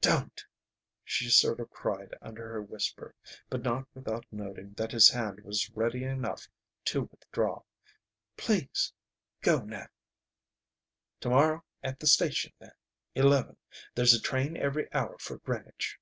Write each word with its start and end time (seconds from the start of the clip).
"Don't!" 0.00 0.46
she 1.04 1.28
sort 1.28 1.60
of 1.60 1.68
cried 1.68 2.16
under 2.22 2.48
her 2.48 2.62
whisper, 2.62 3.14
but 3.50 3.60
not 3.60 3.86
without 3.92 4.24
noting 4.32 4.72
that 4.78 4.92
his 4.92 5.10
hand 5.10 5.40
was 5.44 5.68
ready 5.74 6.04
enough 6.04 6.48
to 6.86 7.02
withdraw. 7.02 7.60
"Please 8.38 8.94
go 9.42 9.60
now" 9.60 9.88
"To 11.20 11.28
morrow 11.28 11.64
at 11.82 12.00
the 12.00 12.06
station, 12.06 12.54
then. 12.60 12.72
Eleven. 13.14 13.58
There's 13.94 14.14
a 14.14 14.22
train 14.22 14.56
every 14.56 14.90
hour 14.94 15.18
for 15.18 15.36
Greenwich." 15.36 15.98